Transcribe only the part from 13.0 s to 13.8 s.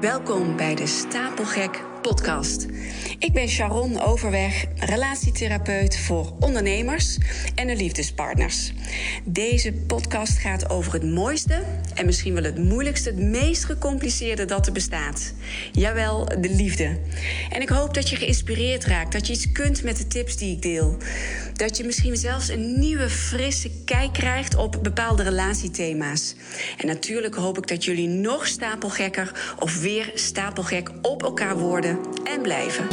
het meest